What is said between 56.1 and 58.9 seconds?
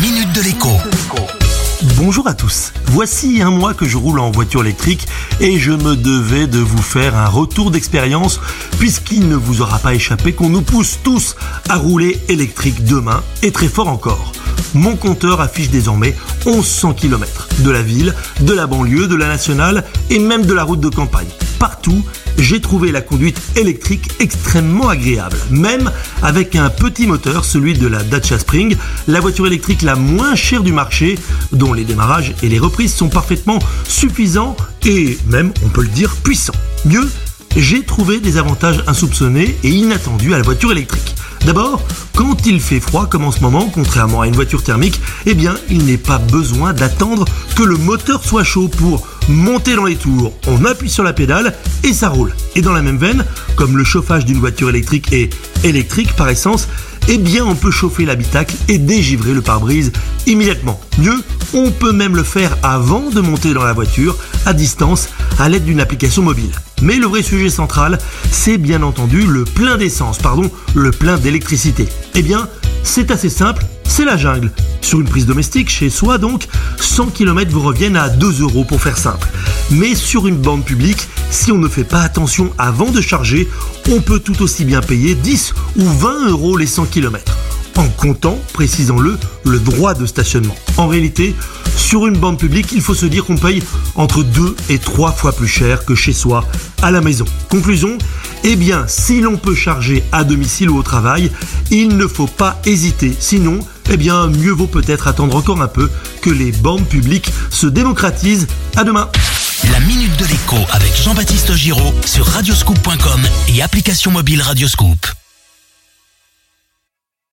par essence, eh bien, on peut chauffer l'habitacle et